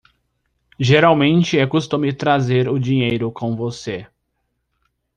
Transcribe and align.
Geralmente 0.79 1.59
é 1.59 1.67
costume 1.67 2.11
trazer 2.11 2.67
o 2.67 2.79
dinheiro 2.79 3.31
com 3.31 3.55
você. 3.55 4.07